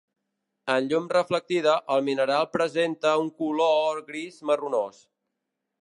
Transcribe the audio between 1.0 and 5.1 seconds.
reflectida el mineral presenta un color gris marronós.